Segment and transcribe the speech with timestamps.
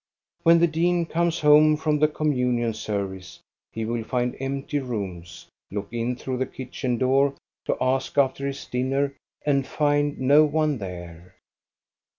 [0.41, 3.39] When the dean comes home from the communion service,
[3.71, 7.35] he will find empty rooms, look in through the kitchen door
[7.65, 9.13] to ask after his dinner
[9.45, 11.35] and find no one there.